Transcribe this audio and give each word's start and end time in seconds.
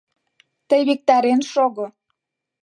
Тый 0.69 0.81
виктарен 0.87 1.41
шого. 1.51 1.85